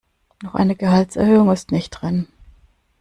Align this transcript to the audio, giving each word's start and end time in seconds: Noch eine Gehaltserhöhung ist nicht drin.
Noch 0.41 0.55
eine 0.55 0.75
Gehaltserhöhung 0.75 1.51
ist 1.51 1.71
nicht 1.71 1.91
drin. 1.91 2.27